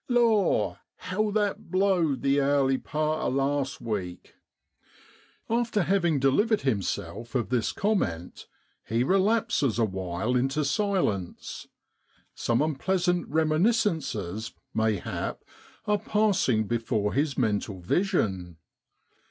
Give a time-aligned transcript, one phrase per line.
[0.09, 0.79] Law!
[0.95, 4.33] how that blowed the airly part of last week!'
[5.47, 8.47] After having delivered himself of this comment
[8.83, 11.67] he relapses awhile into silence;
[12.33, 15.43] some unpleasant reminiscences, mayhap,
[15.85, 18.57] are passing before his mental vision.